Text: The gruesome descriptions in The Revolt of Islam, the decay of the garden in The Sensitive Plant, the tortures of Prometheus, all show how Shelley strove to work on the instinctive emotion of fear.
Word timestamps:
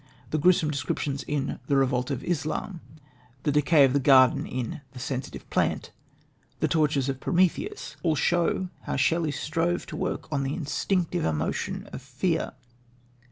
The 0.31 0.39
gruesome 0.39 0.71
descriptions 0.71 1.21
in 1.21 1.59
The 1.67 1.75
Revolt 1.75 2.09
of 2.09 2.23
Islam, 2.23 2.81
the 3.43 3.51
decay 3.51 3.83
of 3.83 3.93
the 3.93 3.99
garden 3.99 4.47
in 4.47 4.81
The 4.93 4.99
Sensitive 4.99 5.47
Plant, 5.51 5.91
the 6.59 6.67
tortures 6.67 7.07
of 7.07 7.19
Prometheus, 7.19 7.97
all 8.01 8.15
show 8.15 8.69
how 8.85 8.95
Shelley 8.95 9.29
strove 9.29 9.85
to 9.85 9.95
work 9.95 10.27
on 10.33 10.41
the 10.41 10.55
instinctive 10.55 11.23
emotion 11.23 11.87
of 11.93 12.01
fear. 12.01 12.53